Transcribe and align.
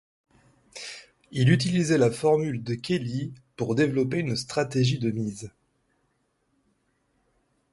Il 1.29 1.51
utilisait 1.51 1.99
la 1.99 2.09
formule 2.09 2.63
de 2.63 2.73
Kelly 2.73 3.35
pour 3.55 3.75
développer 3.75 4.17
une 4.17 4.35
stratégie 4.35 4.97
de 4.97 5.11
mise. 5.11 5.51